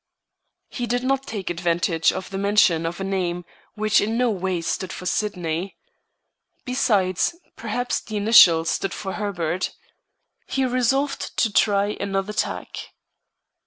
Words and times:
He 0.67 0.87
did 0.87 1.03
not 1.03 1.27
take 1.27 1.51
advantage 1.51 2.11
of 2.11 2.31
the 2.31 2.39
mention 2.39 2.87
of 2.87 2.99
a 2.99 3.03
name 3.03 3.45
which 3.75 4.01
in 4.01 4.17
no 4.17 4.31
way 4.31 4.61
stood 4.61 4.91
for 4.91 5.05
Sydney. 5.05 5.77
Besides, 6.65 7.35
perhaps 7.55 7.99
the 8.01 8.17
initial 8.17 8.65
stood 8.65 8.95
for 8.95 9.13
Herbert. 9.13 9.75
He 10.47 10.65
resolved 10.65 11.37
to 11.37 11.53
try 11.53 11.95
another 11.99 12.33
tack. 12.33 12.95